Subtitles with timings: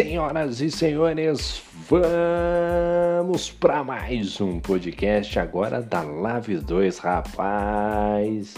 [0.00, 8.54] Senhoras e senhores, vamos para mais um podcast agora da Live 2, rapaz.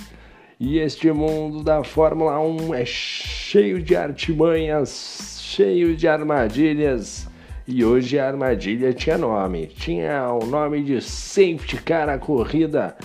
[0.61, 7.29] E este mundo da Fórmula 1 é cheio de artimanhas, cheio de armadilhas.
[7.67, 12.97] E hoje a armadilha tinha nome, tinha o nome de Safety Car a corrida,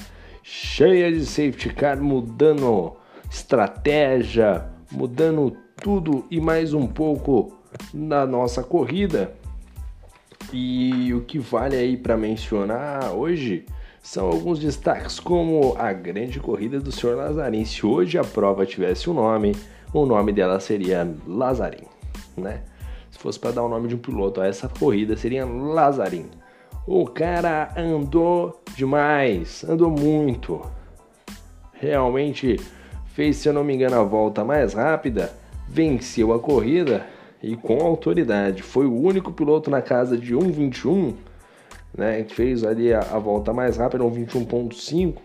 [0.44, 2.98] cheia de Safety Car mudando
[3.32, 7.57] estratégia, mudando tudo e mais um pouco
[7.94, 9.34] na nossa corrida.
[10.54, 13.66] E o que vale aí para mencionar hoje
[14.02, 17.16] são alguns destaques, como a grande corrida do Sr.
[17.16, 17.66] Lazarin.
[17.66, 19.54] Se hoje a prova tivesse um nome,
[19.94, 21.86] o nome dela seria Lazarin,
[22.38, 22.62] né?
[23.12, 26.28] Se fosse para dar o nome de um piloto a essa corrida, seria Lazarin.
[26.86, 30.62] O cara andou demais, andou muito.
[31.74, 32.56] Realmente
[33.08, 35.34] fez, se eu não me engano, a volta mais rápida,
[35.68, 37.06] venceu a corrida
[37.42, 38.62] e com autoridade.
[38.62, 41.14] Foi o único piloto na casa de 1,21,
[41.96, 42.24] né?
[42.24, 45.16] Que fez ali a, a volta mais rápida, 1,21,5.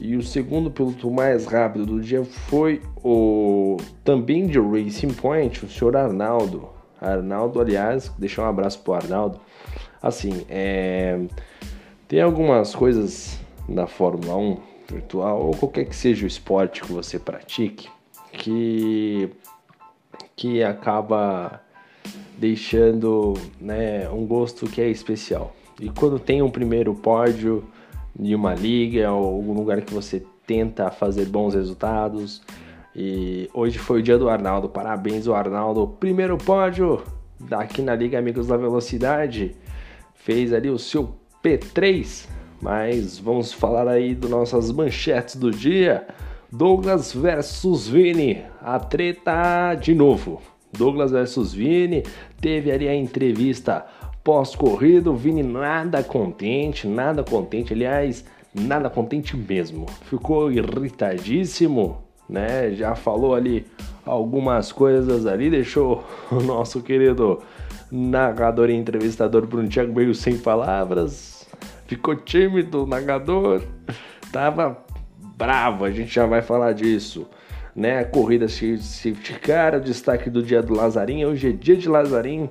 [0.00, 5.68] E o segundo piloto mais rápido do dia foi o também de Racing Point, o
[5.68, 6.68] senhor Arnaldo.
[7.00, 9.40] Arnaldo, aliás, deixar um abraço pro Arnaldo.
[10.00, 11.20] Assim, é...
[12.08, 14.56] tem algumas coisas na Fórmula 1
[14.88, 17.88] virtual ou qualquer que seja o esporte que você pratique
[18.32, 19.30] que
[20.42, 21.60] que acaba
[22.36, 25.54] deixando né, um gosto que é especial.
[25.80, 27.64] E quando tem um primeiro pódio
[28.18, 32.42] de uma liga ou algum lugar que você tenta fazer bons resultados.
[32.94, 34.68] E hoje foi o dia do Arnaldo.
[34.68, 35.86] Parabéns, o Arnaldo.
[36.00, 37.04] Primeiro pódio
[37.38, 39.54] daqui na Liga Amigos da Velocidade.
[40.12, 42.26] Fez ali o seu P3.
[42.60, 46.04] Mas vamos falar aí das nossas manchetes do dia.
[46.54, 50.42] Douglas versus Vini, a treta de novo.
[50.70, 52.02] Douglas versus Vini,
[52.42, 53.86] teve ali a entrevista
[54.22, 58.22] pós-corrido, Vini nada contente, nada contente, aliás,
[58.54, 59.86] nada contente mesmo.
[60.02, 62.72] Ficou irritadíssimo, né?
[62.72, 63.66] Já falou ali
[64.04, 67.40] algumas coisas ali, deixou o nosso querido
[67.90, 71.48] narrador e entrevistador Bruno Thiago meio sem palavras.
[71.86, 73.62] Ficou tímido, narrador.
[74.30, 74.91] Tava
[75.36, 77.26] bravo, a gente já vai falar disso.
[77.74, 78.04] Né?
[78.04, 82.50] Corrida safety car, o destaque do dia do Lazarim, hoje é dia de Lazarim.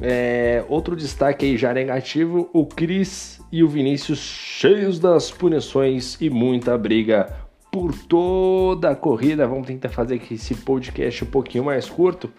[0.00, 6.28] É, outro destaque aí já negativo, o Cris e o Vinícius cheios das punições e
[6.28, 7.34] muita briga
[7.72, 9.46] por toda a corrida.
[9.46, 12.30] Vamos tentar fazer aqui esse podcast um pouquinho mais curto.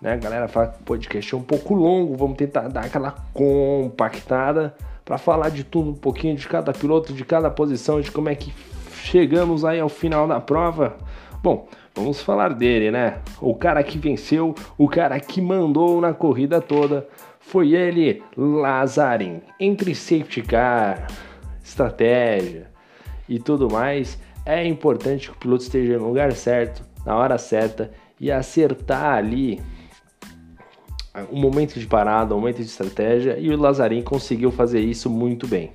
[0.00, 0.12] Né?
[0.12, 4.74] A galera fala que o podcast é um pouco longo, vamos tentar dar aquela compactada
[5.04, 8.34] para falar de tudo um pouquinho, de cada piloto, de cada posição, de como é
[8.34, 8.52] que
[9.04, 10.96] chegamos aí ao final da prova.
[11.42, 13.18] Bom, vamos falar dele, né?
[13.40, 17.06] O cara que venceu, o cara que mandou na corrida toda,
[17.38, 19.42] foi ele, Lazarin.
[19.60, 21.06] Entre safety car,
[21.62, 22.70] estratégia
[23.28, 27.90] e tudo mais, é importante que o piloto esteja no lugar certo, na hora certa
[28.18, 29.60] e acertar ali
[31.30, 35.46] o momento de parada, o momento de estratégia, e o Lazarin conseguiu fazer isso muito
[35.46, 35.72] bem.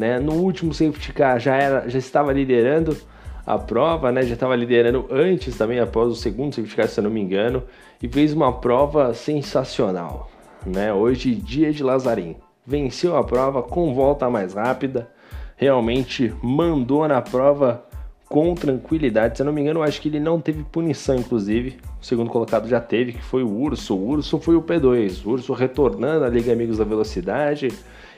[0.00, 0.18] Né?
[0.18, 2.96] No último safety car já, era, já estava liderando
[3.44, 4.22] a prova, né?
[4.22, 7.62] já estava liderando antes também, após o segundo safety car, se eu não me engano,
[8.02, 10.30] e fez uma prova sensacional.
[10.64, 10.90] Né?
[10.90, 12.36] Hoje, dia de Lazarim.
[12.66, 15.10] Venceu a prova com volta mais rápida,
[15.54, 17.84] realmente mandou na prova
[18.26, 19.36] com tranquilidade.
[19.36, 21.76] Se eu não me engano, acho que ele não teve punição, inclusive.
[22.00, 23.94] O segundo colocado já teve, que foi o Urso.
[23.94, 25.26] O Urso foi o P2.
[25.26, 27.68] O Urso retornando à Liga Amigos da Velocidade.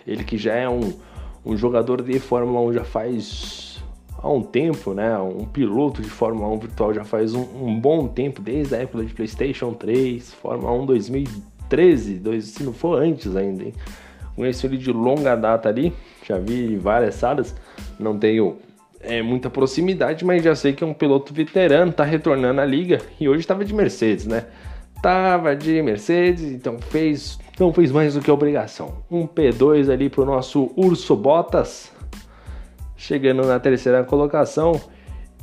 [0.06, 0.92] Ele que já é um
[1.44, 3.82] um jogador de Fórmula 1 já faz
[4.16, 5.18] há um tempo, né?
[5.18, 9.04] Um piloto de Fórmula 1 virtual já faz um, um bom tempo, desde a época
[9.04, 13.74] de PlayStation 3, Fórmula 1 2013, dois, se não for antes ainda, hein?
[14.36, 15.92] Conheço ele de longa data ali,
[16.26, 17.54] já vi várias salas,
[17.98, 18.56] não tenho
[19.00, 23.00] é, muita proximidade, mas já sei que é um piloto veterano, tá retornando à liga
[23.20, 24.46] e hoje estava de Mercedes, né?
[25.02, 29.04] Tava de Mercedes, então fez não fez mais do que obrigação.
[29.10, 31.92] Um P2 ali para o nosso Urso Bottas,
[32.96, 34.80] chegando na terceira colocação,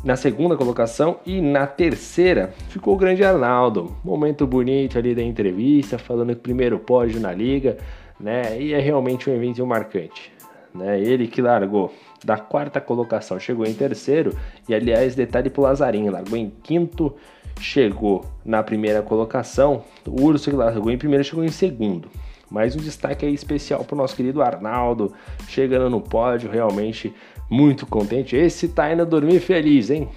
[0.04, 3.96] na segunda colocação e na terceira ficou o grande Arnaldo.
[4.04, 7.78] Momento bonito ali da entrevista, falando que primeiro pódio na liga,
[8.20, 8.60] né?
[8.60, 10.32] E é realmente um evento marcante,
[10.74, 11.00] né?
[11.00, 14.36] Ele que largou da quarta colocação, chegou em terceiro
[14.68, 17.14] e aliás, detalhe pro Lazarinho, largou em quinto
[17.60, 22.10] chegou na primeira colocação, o Urso que largou em primeiro chegou em segundo.
[22.50, 25.14] Mas um destaque aí especial para o nosso querido Arnaldo,
[25.48, 27.14] chegando no pódio, realmente
[27.50, 28.36] muito contente.
[28.36, 30.10] Esse tá indo dormir feliz, hein?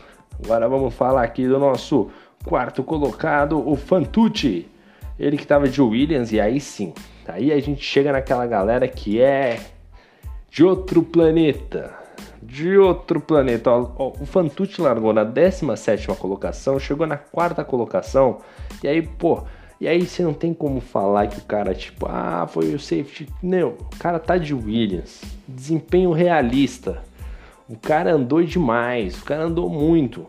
[0.42, 2.10] Agora vamos falar aqui do nosso
[2.44, 4.66] quarto colocado, o Fantucci.
[5.18, 6.92] ele que estava de Williams, e aí sim,
[7.28, 9.60] aí a gente chega naquela galera que é
[10.50, 12.01] de outro planeta.
[12.42, 13.70] De outro planeta.
[13.70, 18.38] Ó, o Fantucci largou na 17 colocação, chegou na quarta colocação,
[18.82, 19.44] e aí, pô,
[19.82, 23.28] e aí você não tem como falar que o cara, tipo, ah, foi o safety.
[23.42, 25.22] Não, o cara tá de Williams.
[25.48, 27.02] Desempenho realista.
[27.68, 30.26] O cara andou demais, o cara andou muito.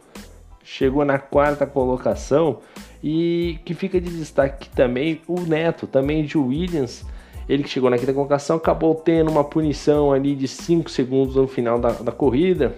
[0.63, 2.61] Chegou na quarta colocação
[3.03, 7.05] e que fica de destaque também o Neto, também de Williams.
[7.47, 11.47] Ele que chegou na quinta colocação acabou tendo uma punição ali de 5 segundos no
[11.47, 12.75] final da, da corrida.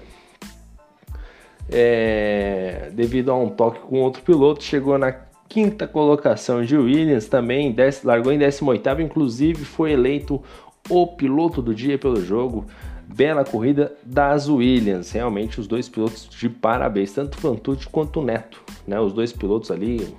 [1.69, 5.15] É, devido a um toque com outro piloto, chegou na
[5.47, 10.41] quinta colocação de Williams, também largou em 18, inclusive foi eleito
[10.89, 12.65] o piloto do dia pelo jogo.
[13.07, 18.99] Bela corrida das Williams, realmente os dois pilotos de parabéns, tanto Fantucci quanto Neto, né?
[18.99, 20.15] Os dois pilotos ali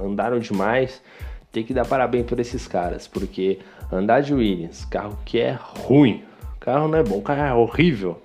[0.00, 1.02] andaram demais.
[1.50, 3.58] Tem que dar parabéns para esses caras, porque
[3.92, 6.22] andar de Williams, carro que é ruim,
[6.56, 8.20] o carro não é bom, o carro é horrível,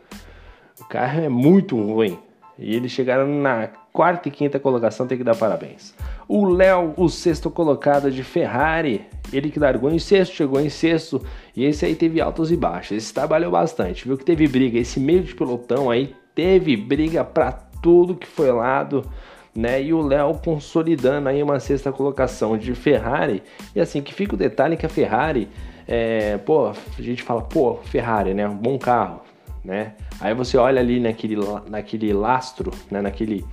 [0.80, 2.18] o carro é muito ruim.
[2.58, 5.94] E eles chegaram na quarta e quinta colocação, tem que dar parabéns.
[6.28, 11.22] O Léo, o sexto colocado de Ferrari, ele que largou em sexto, chegou em sexto,
[11.56, 12.98] e esse aí teve altos e baixos.
[12.98, 14.80] Esse trabalhou bastante, viu que teve briga.
[14.80, 17.52] Esse meio de pelotão aí teve briga para
[17.82, 19.10] tudo que foi lado,
[19.56, 19.81] né?
[19.81, 23.42] E o Léo consolidando aí uma sexta colocação de Ferrari.
[23.75, 25.48] E assim, que fica o detalhe que a Ferrari,
[25.88, 28.48] é, pô, a gente fala, pô, Ferrari, né?
[28.48, 29.22] Um bom carro
[29.66, 29.94] né?
[30.22, 31.36] Aí você olha ali naquele,
[31.68, 33.02] naquele lastro, né?
[33.02, 33.44] naquele,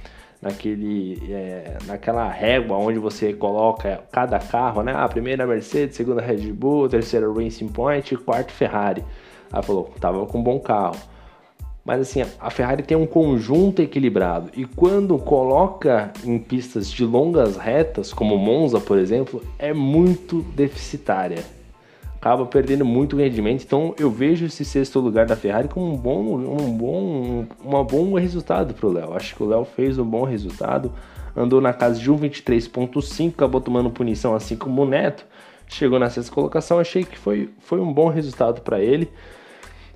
[0.40, 4.93] naquele, é, naquela régua onde você coloca cada carro, né?
[4.93, 9.02] A ah, primeira Mercedes, segunda Red Bull, terceira Racing Point, quarto Ferrari.
[9.50, 10.96] Aí falou, tava com um bom carro.
[11.84, 17.56] Mas assim, a Ferrari tem um conjunto equilibrado e quando coloca em pistas de longas
[17.56, 21.44] retas, como Monza, por exemplo, é muito deficitária
[22.23, 23.64] acaba perdendo muito rendimento.
[23.64, 28.14] Então eu vejo esse sexto lugar da Ferrari como um bom, um bom, um bom
[28.14, 29.12] resultado para o Léo.
[29.14, 30.93] Acho que o Léo fez um bom resultado,
[31.37, 35.26] andou na casa de 1,23,5, acabou tomando punição assim como o Neto.
[35.67, 39.11] Chegou na sexta colocação, achei que foi, foi um bom resultado para ele.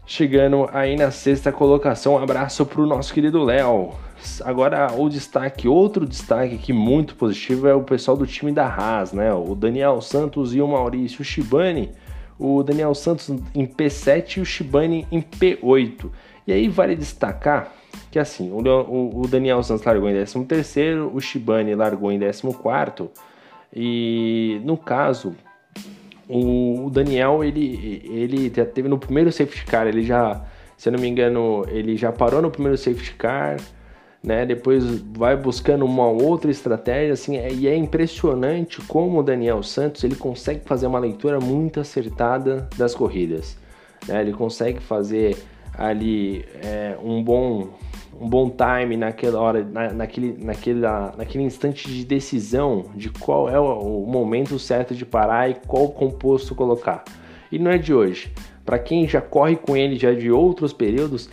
[0.06, 3.90] Chegando aí na sexta colocação, um abraço para o nosso querido Léo.
[4.44, 9.12] Agora o destaque, outro destaque aqui muito positivo é o pessoal do time da Haas,
[9.12, 9.32] né?
[9.34, 11.90] O Daniel Santos e o Maurício Shibani
[12.38, 16.10] o Daniel Santos em P7 e o Shibane em P8.
[16.46, 17.72] E aí vale destacar
[18.10, 23.08] que assim, o, o, o Daniel Santos largou em 13º, o Shibane largou em 14º,
[23.74, 25.34] e no caso,
[26.28, 30.44] o, Daniel, ele, ele já teve no primeiro safety car, ele já,
[30.76, 33.56] se eu não me engano, ele já parou no primeiro safety car,
[34.22, 34.44] né?
[34.44, 34.84] Depois
[35.14, 40.16] vai buscando uma outra estratégia, assim, é, e é impressionante como o Daniel Santos ele
[40.16, 43.56] consegue fazer uma leitura muito acertada das corridas,
[44.08, 44.20] né?
[44.20, 45.36] Ele consegue fazer
[45.78, 47.68] ali é, um bom
[48.20, 50.80] um bom time naquela hora, na, naquele, naquele,
[51.16, 55.88] naquele instante de decisão de qual é o, o momento certo de parar e qual
[55.88, 57.04] composto colocar.
[57.50, 58.32] E não é de hoje.
[58.64, 61.30] Para quem já corre com ele já de outros períodos,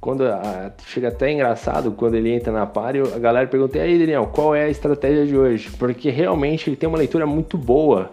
[0.00, 3.98] quando a, chega até engraçado quando ele entra na par a galera pergunta: e aí,
[3.98, 5.70] Daniel, qual é a estratégia de hoje?
[5.78, 8.10] Porque realmente ele tem uma leitura muito boa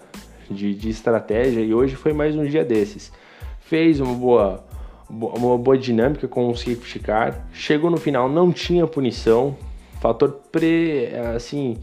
[0.50, 3.12] de, de estratégia e hoje foi mais um dia desses.
[3.60, 4.64] Fez uma boa,
[5.10, 9.58] uma boa dinâmica com o safety car, chegou no final, não tinha punição,
[10.00, 11.78] fator pre, assim,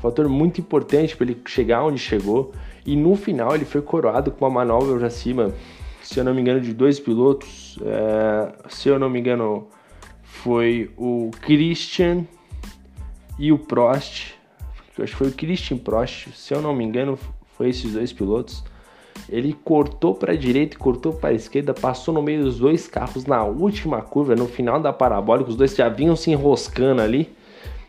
[0.00, 2.52] fator muito importante para ele chegar onde chegou.
[2.86, 5.52] E no final ele foi coroado com uma manobra para cima
[6.10, 7.78] se eu não me engano, de dois pilotos.
[7.82, 9.68] É, se eu não me engano,
[10.22, 12.26] foi o Christian
[13.38, 14.34] e o Prost.
[14.98, 16.28] Acho que foi o Christian Prost.
[16.34, 17.18] Se eu não me engano,
[17.56, 18.64] foi esses dois pilotos.
[19.30, 22.88] Ele cortou para a direita e cortou para a esquerda, passou no meio dos dois
[22.88, 25.50] carros na última curva, no final da parabólica.
[25.50, 27.32] Os dois já vinham se enroscando ali.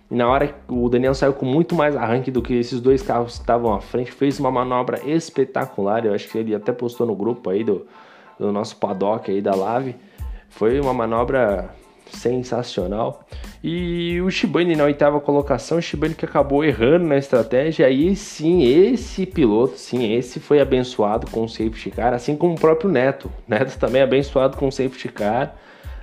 [0.09, 3.01] E na hora que o Daniel saiu com muito mais arranque do que esses dois
[3.01, 6.05] carros que estavam à frente, fez uma manobra espetacular.
[6.05, 7.87] Eu acho que ele até postou no grupo aí do,
[8.37, 9.95] do nosso paddock aí da Lave.
[10.49, 11.73] Foi uma manobra
[12.15, 13.25] sensacional.
[13.63, 17.85] E o Shibane na oitava colocação, o Shibane que acabou errando na estratégia.
[17.85, 22.59] Aí sim, esse piloto, sim, esse foi abençoado com o safety car, assim como o
[22.59, 23.31] próprio Neto.
[23.47, 25.55] Neto também abençoado com o safety car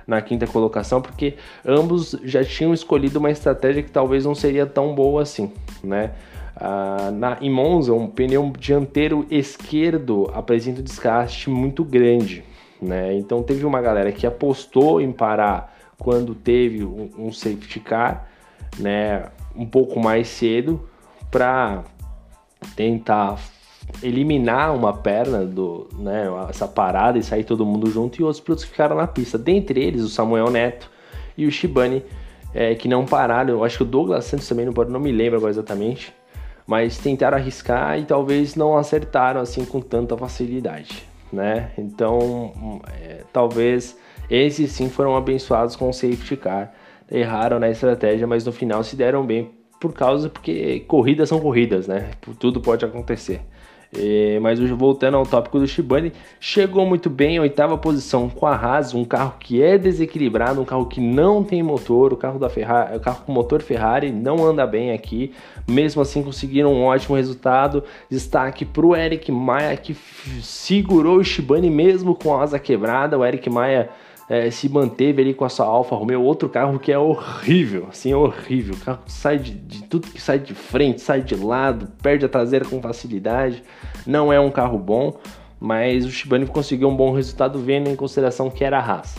[0.07, 4.95] na quinta colocação, porque ambos já tinham escolhido uma estratégia que talvez não seria tão
[4.95, 5.51] boa assim,
[5.83, 6.11] né?
[6.59, 12.43] Uh, na, em Monza, um pneu dianteiro esquerdo apresenta um desgaste muito grande.
[12.81, 13.15] Né?
[13.15, 18.27] Então teve uma galera que apostou em parar quando teve um, um safety car,
[18.79, 19.25] né,
[19.55, 20.89] um pouco mais cedo,
[21.29, 21.83] para
[22.75, 23.37] tentar
[24.01, 28.63] eliminar uma perna do, né, essa parada e sair todo mundo junto e outros pilotos
[28.63, 29.37] ficaram na pista.
[29.37, 30.89] Dentre eles o Samuel Neto
[31.37, 32.03] e o Shibane,
[32.53, 33.49] é, que não pararam.
[33.49, 36.13] Eu acho que o Douglas Santos também não não me lembro agora exatamente,
[36.65, 41.71] mas tentaram arriscar e talvez não acertaram assim com tanta facilidade, né?
[41.77, 43.97] Então, é, talvez
[44.29, 46.73] esses sim foram abençoados com o safety car.
[47.11, 51.87] Erraram na estratégia, mas no final se deram bem por causa porque corridas são corridas,
[51.87, 52.11] né?
[52.39, 53.41] Tudo pode acontecer.
[53.91, 58.93] É, mas voltando ao tópico do Shibane, chegou muito bem, oitava posição com a Haas,
[58.93, 62.95] um carro que é desequilibrado, um carro que não tem motor, o carro da Ferrari,
[62.95, 65.33] o carro com motor Ferrari não anda bem aqui.
[65.67, 67.83] Mesmo assim conseguiram um ótimo resultado.
[68.09, 69.95] Destaque para o Eric Maia que
[70.43, 73.17] segurou o Shibane mesmo com a asa quebrada.
[73.17, 73.89] O Eric Maia
[74.29, 78.11] é, se manteve ali com a sua Alfa Romeo, outro carro que é horrível, assim,
[78.11, 78.75] é horrível.
[78.75, 82.29] O carro sai de, de, tudo que sai de frente, sai de lado, perde a
[82.29, 83.63] traseira com facilidade.
[84.05, 85.19] Não é um carro bom,
[85.59, 89.15] mas o Shibane conseguiu um bom resultado vendo em consideração que era a Haas.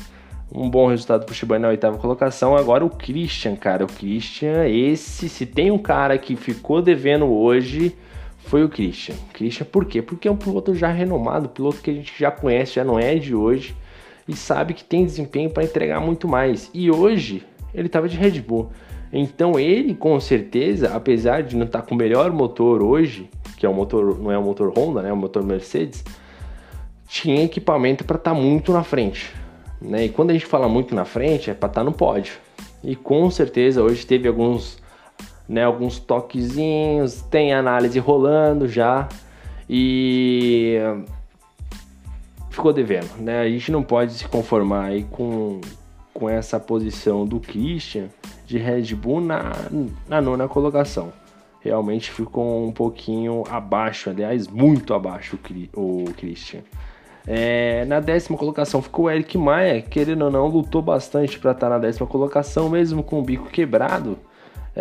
[0.53, 2.57] Um bom resultado pro Shibane na oitava colocação.
[2.57, 7.97] Agora o Christian, cara, o Christian, esse, se tem um cara que ficou devendo hoje,
[8.39, 9.17] foi o Christian.
[9.33, 10.01] Christian, por quê?
[10.01, 13.17] Porque é um piloto já renomado, piloto que a gente já conhece, já não é
[13.17, 13.75] de hoje
[14.31, 16.71] e sabe que tem desempenho para entregar muito mais.
[16.73, 17.43] E hoje
[17.75, 18.71] ele estava de Red Bull.
[19.13, 23.67] Então ele com certeza, apesar de não estar tá com o melhor motor hoje, que
[23.67, 26.05] é o motor, não é o motor Honda, né, é o motor Mercedes,
[27.09, 29.35] tinha equipamento para estar tá muito na frente.
[29.83, 30.05] Né?
[30.05, 32.35] E quando a gente fala muito na frente, é para estar tá no pódio.
[32.85, 34.79] E com certeza hoje teve alguns,
[35.49, 39.09] né, alguns toquezinhos, tem análise rolando já.
[39.69, 40.79] E
[42.61, 43.41] ficou devendo, né?
[43.41, 45.63] A gente não pode se conformar aí com,
[46.13, 48.09] com essa posição do Christian
[48.45, 49.53] de Red Bull na,
[50.07, 51.11] na nona colocação.
[51.63, 55.39] Realmente ficou um pouquinho abaixo, aliás, muito abaixo
[55.75, 56.61] o, Christian.
[57.27, 61.67] É, na décima colocação ficou o Eric Maia, querendo ou não, lutou bastante para estar
[61.67, 64.19] tá na décima colocação, mesmo com o bico quebrado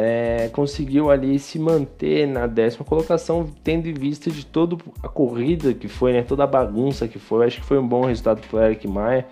[0.02, 5.74] é, conseguiu ali se manter na décima colocação, tendo em vista de toda a corrida
[5.74, 7.46] que foi, né, toda a bagunça que foi.
[7.46, 9.28] Acho que foi um bom resultado para o Eric Maia.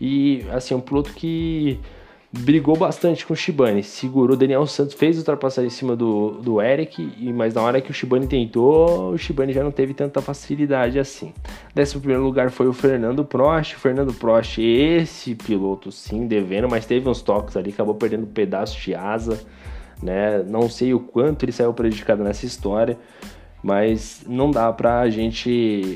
[0.00, 1.80] E assim, um piloto que
[2.30, 4.36] brigou bastante com o Shibane, segurou.
[4.36, 7.94] Daniel Santos fez ultrapassagem em cima do, do Eric, e, mas na hora que o
[7.94, 11.34] Shibane tentou, o Shibane já não teve tanta facilidade assim.
[11.74, 13.74] Décimo primeiro lugar foi o Fernando Prost.
[13.74, 18.80] Fernando Prost, esse piloto sim, devendo, mas teve uns toques ali, acabou perdendo um pedaço
[18.80, 19.44] de asa
[20.02, 20.42] né?
[20.42, 22.98] Não sei o quanto ele saiu prejudicado nessa história,
[23.62, 25.50] mas não dá para a gente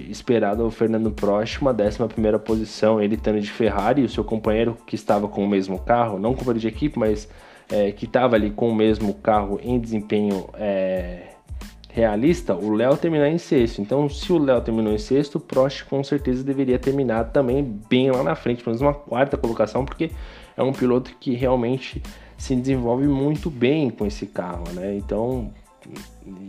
[0.08, 4.76] esperar do Fernando Prost uma 11 primeira posição, ele estando de Ferrari, o seu companheiro
[4.86, 7.28] que estava com o mesmo carro, não companheiro de equipe, mas
[7.68, 11.22] é, que estava ali com o mesmo carro em desempenho é,
[11.90, 13.80] realista, o Léo terminar em sexto.
[13.80, 18.10] Então, se o Léo terminou em sexto, o Prost com certeza deveria terminar também bem
[18.10, 20.10] lá na frente, pelo menos uma quarta colocação, porque
[20.56, 22.02] é um piloto que realmente
[22.36, 24.94] se desenvolve muito bem com esse carro, né?
[24.96, 25.50] Então,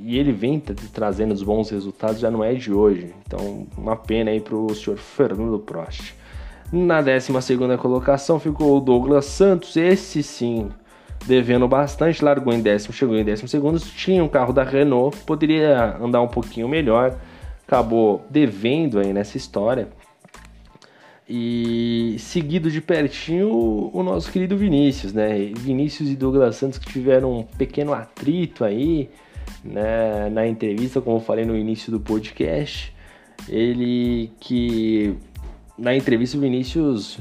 [0.03, 0.59] e ele vem
[0.93, 3.13] trazendo os bons resultados, já não é de hoje.
[3.25, 6.13] Então, uma pena aí para o senhor Fernando Prost.
[6.71, 7.31] Na 12
[7.79, 10.69] colocação ficou o Douglas Santos, esse sim,
[11.25, 15.97] devendo bastante, largou em décimo, chegou em décimo segundo, tinha um carro da Renault, poderia
[16.01, 17.15] andar um pouquinho melhor,
[17.65, 19.87] acabou devendo aí nessa história.
[21.29, 25.51] E seguido de pertinho o nosso querido Vinícius, né?
[25.57, 29.09] Vinícius e Douglas Santos que tiveram um pequeno atrito aí
[29.63, 30.29] né?
[30.29, 32.95] na entrevista, como eu falei no início do podcast.
[33.49, 35.17] Ele que
[35.77, 37.19] na entrevista o Vinícius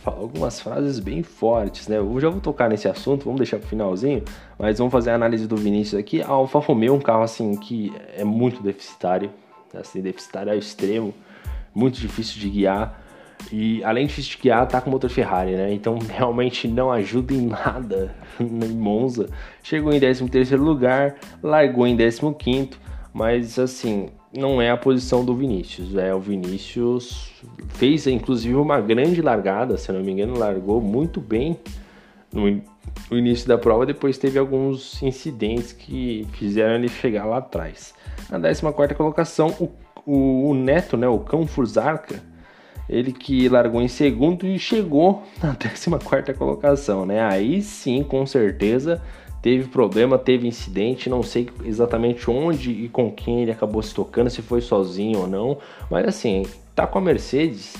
[0.00, 1.98] fala algumas frases bem fortes, né?
[1.98, 4.22] Eu já vou tocar nesse assunto, vamos deixar pro finalzinho,
[4.56, 6.22] mas vamos fazer a análise do Vinícius aqui.
[6.22, 9.30] A Alfa Romeo é um carro assim que é muito deficitário,
[9.74, 11.12] assim, deficitário ao extremo
[11.74, 13.00] muito difícil de guiar.
[13.50, 15.72] E além de difícil de guiar, tá com motor Ferrari, né?
[15.72, 19.28] Então realmente não ajuda em nada em Monza.
[19.62, 22.70] Chegou em 13 lugar, largou em 15,
[23.12, 25.96] mas assim, não é a posição do Vinícius.
[25.96, 27.32] É o Vinícius
[27.70, 31.58] fez inclusive uma grande largada, se não me engano, largou muito bem
[32.32, 32.62] no,
[33.10, 33.84] início da prova.
[33.84, 37.94] Depois teve alguns incidentes que fizeram ele chegar lá atrás.
[38.30, 39.68] Na 14 colocação, o
[40.06, 42.22] o, o Neto, né, o Cão Furzarca,
[42.88, 47.22] ele que largou em segundo e chegou na 14 colocação, né?
[47.22, 49.00] Aí sim, com certeza,
[49.40, 54.30] teve problema, teve incidente, não sei exatamente onde e com quem ele acabou se tocando,
[54.30, 55.58] se foi sozinho ou não,
[55.90, 56.44] mas assim,
[56.74, 57.74] tá com a Mercedes,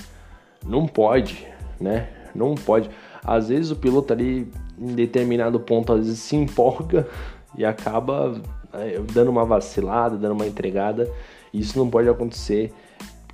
[0.65, 1.45] não pode,
[1.79, 2.09] né?
[2.33, 2.89] Não pode.
[3.23, 7.07] Às vezes o piloto ali em determinado ponto às vezes se empolga
[7.57, 8.41] e acaba
[8.73, 11.09] é, dando uma vacilada, dando uma entregada.
[11.53, 12.73] Isso não pode acontecer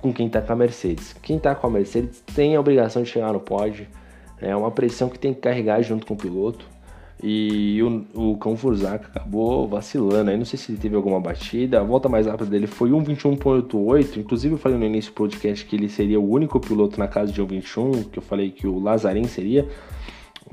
[0.00, 1.14] com quem está com a Mercedes.
[1.22, 3.86] Quem está com a Mercedes tem a obrigação de chegar no pódio.
[4.40, 6.64] É uma pressão que tem que carregar junto com o piloto.
[7.22, 10.30] E o, o Cão Furzaca acabou vacilando.
[10.30, 11.78] Aí não sei se ele teve alguma batida.
[11.80, 14.16] A volta mais rápida dele foi 1,21,88.
[14.16, 17.30] Inclusive eu falei no início do podcast que ele seria o único piloto na casa
[17.30, 18.10] de 1,21.
[18.10, 19.68] Que eu falei que o Lazarin seria.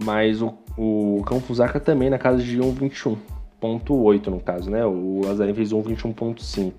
[0.03, 4.86] Mas o, o Cão Furzaca também na casa de 1,21,8 no caso, né?
[4.86, 6.74] O Lazarin fez 1,21,5.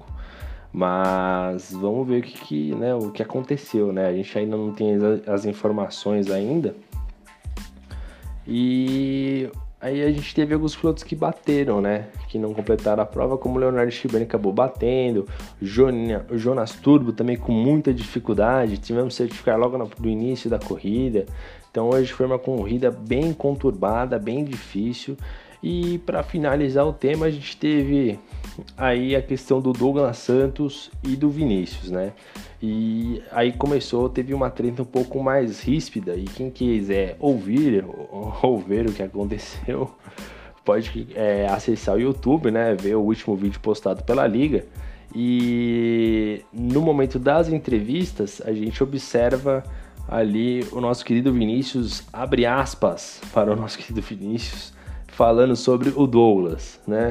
[0.73, 4.07] Mas vamos ver o que, que, né, o que aconteceu, né?
[4.07, 6.75] A gente ainda não tem as, informações ainda.
[8.47, 12.09] E Aí a gente teve alguns pilotos que bateram, né?
[12.29, 15.25] Que não completaram a prova, como o Leonardo Schibani acabou batendo,
[15.63, 21.27] o Jonas Turbo também com muita dificuldade, tivemos que certificar logo no início da corrida.
[21.71, 25.17] Então hoje foi uma corrida bem conturbada, bem difícil.
[25.63, 28.19] E para finalizar o tema, a gente teve
[28.77, 32.13] aí a questão do Douglas Santos e do Vinícius, né?
[32.63, 37.85] E aí começou, teve uma treta um pouco mais ríspida e quem quiser ouvir
[38.43, 39.91] ou ver o que aconteceu,
[40.65, 42.75] pode é, acessar o YouTube, né?
[42.75, 44.65] Ver o último vídeo postado pela Liga.
[45.15, 49.65] E no momento das entrevistas, a gente observa
[50.07, 54.73] ali o nosso querido Vinícius, abre aspas para o nosso querido Vinícius,
[55.19, 57.11] falando sobre o Douglas, né?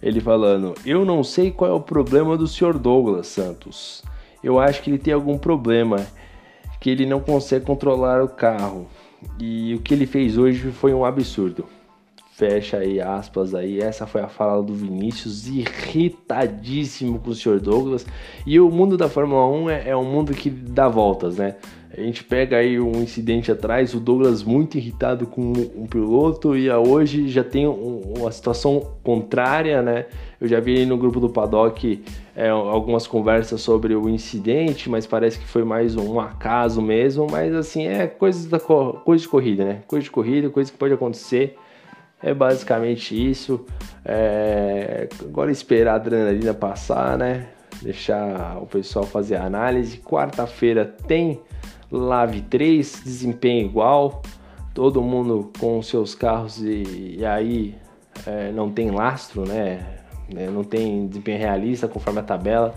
[0.00, 4.04] Ele falando: Eu não sei qual é o problema do senhor Douglas Santos.
[4.42, 6.06] Eu acho que ele tem algum problema,
[6.80, 8.86] que ele não consegue controlar o carro.
[9.38, 11.66] E o que ele fez hoje foi um absurdo.
[12.32, 13.80] Fecha aí aspas aí.
[13.80, 18.06] Essa foi a fala do Vinícius, irritadíssimo com o senhor Douglas.
[18.46, 21.56] E o mundo da Fórmula 1 é, é um mundo que dá voltas, né?
[22.00, 26.70] A gente pega aí um incidente atrás, o Douglas muito irritado com um piloto e
[26.70, 30.06] hoje já tem uma situação contrária, né?
[30.40, 32.02] Eu já vi no grupo do paddock
[32.34, 37.26] é, algumas conversas sobre o incidente, mas parece que foi mais um acaso mesmo.
[37.30, 39.82] Mas assim, é coisa, da, coisa de corrida, né?
[39.86, 41.58] Coisa de corrida, coisa que pode acontecer.
[42.22, 43.66] É basicamente isso.
[44.02, 47.48] É, agora esperar a adrenalina passar, né?
[47.82, 49.98] Deixar o pessoal fazer a análise.
[49.98, 51.38] Quarta-feira tem
[51.90, 54.22] Lave 3, desempenho igual,
[54.72, 57.74] todo mundo com seus carros e, e aí
[58.26, 59.98] é, não tem lastro, né?
[60.34, 62.74] É, não tem desempenho realista conforme a tabela.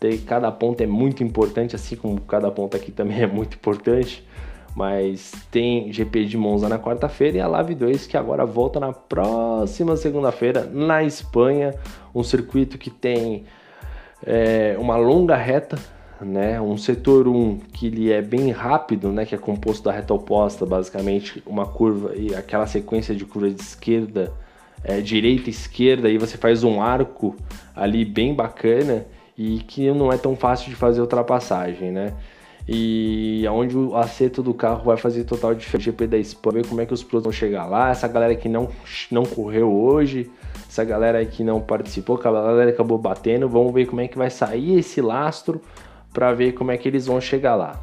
[0.00, 4.26] Tem, cada ponto é muito importante, assim como cada ponto aqui também é muito importante.
[4.74, 8.92] Mas tem GP de Monza na quarta-feira e a Lave 2 que agora volta na
[8.92, 11.74] próxima segunda-feira na Espanha.
[12.12, 13.44] Um circuito que tem
[14.26, 15.78] é, uma longa reta,
[16.24, 16.60] né?
[16.60, 19.24] Um setor 1 que ele é bem rápido, né?
[19.24, 23.60] Que é composto da reta oposta, basicamente uma curva e aquela sequência de curva de
[23.60, 24.32] esquerda,
[24.82, 27.36] é, direita, esquerda, e você faz um arco
[27.74, 29.06] ali bem bacana
[29.36, 32.14] e que não é tão fácil de fazer ultrapassagem, né?
[32.66, 35.90] E onde o acerto do carro vai fazer total diferença.
[35.90, 37.90] GP da Espanha, ver como é que os pilotos vão chegar lá.
[37.90, 38.70] Essa galera que não,
[39.10, 40.30] não correu hoje,
[40.66, 43.48] essa galera que não participou, a galera acabou batendo.
[43.48, 45.60] Vamos ver como é que vai sair esse lastro
[46.14, 47.78] para ver como é que eles vão chegar lá.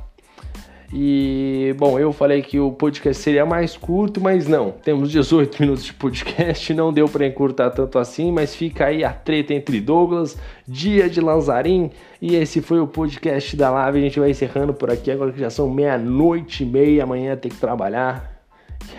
[0.93, 4.71] E bom, eu falei que o podcast seria mais curto, mas não.
[4.71, 9.13] Temos 18 minutos de podcast, não deu para encurtar tanto assim, mas fica aí a
[9.13, 11.91] treta entre Douglas, dia de Lanzarim,
[12.21, 13.99] e esse foi o podcast da Live.
[13.99, 17.51] A gente vai encerrando por aqui agora que já são meia-noite e meia, amanhã tem
[17.51, 18.29] que trabalhar.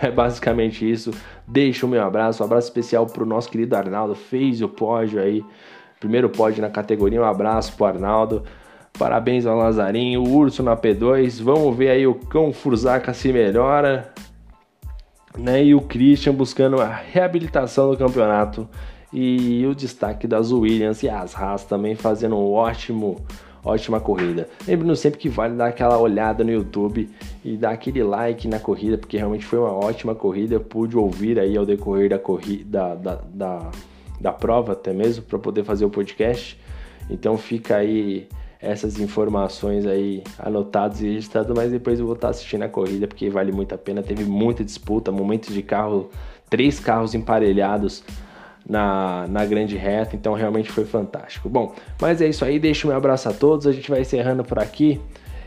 [0.01, 1.11] É basicamente isso.
[1.47, 5.45] Deixa o meu abraço, um abraço especial pro nosso querido Arnaldo, fez o pódio aí,
[6.01, 7.21] primeiro pódio na categoria.
[7.21, 8.45] Um abraço pro Arnaldo.
[8.99, 11.43] Parabéns ao Lazarinho, o Urso na P2.
[11.43, 14.13] Vamos ver aí o Cão Furzaca se melhora.
[15.37, 15.65] Né?
[15.65, 18.69] E o Christian buscando a reabilitação do campeonato.
[19.13, 23.21] E o destaque das Williams e as Haas também fazendo um ótimo,
[23.65, 24.49] ótima corrida.
[24.67, 27.11] Lembrando sempre que vale dar aquela olhada no YouTube
[27.45, 30.55] e dar aquele like na corrida, porque realmente foi uma ótima corrida.
[30.55, 33.71] Eu pude ouvir aí ao decorrer da corrida, da, da, da,
[34.21, 36.59] da prova até mesmo, para poder fazer o podcast.
[37.11, 38.29] Então fica aí
[38.63, 43.29] essas informações aí anotadas e registradas, mas depois eu vou estar assistindo a corrida porque
[43.29, 44.03] vale muito a pena.
[44.03, 46.09] Teve muita disputa, momentos de carro,
[46.49, 48.05] três carros emparelhados
[48.67, 51.49] na, na grande reta, então realmente foi fantástico.
[51.49, 54.61] Bom, mas é isso aí, deixo meu abraço a todos, a gente vai encerrando por
[54.61, 55.01] aqui.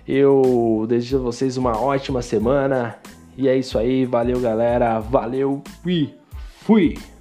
[0.05, 2.97] Eu desejo a vocês uma ótima semana
[3.37, 6.13] e é isso aí, valeu galera, valeu e
[6.59, 7.14] fui!